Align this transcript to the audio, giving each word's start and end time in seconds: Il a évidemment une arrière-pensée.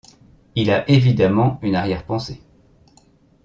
Il 0.55 0.71
a 0.71 0.89
évidemment 0.89 1.59
une 1.61 1.75
arrière-pensée. 1.75 2.41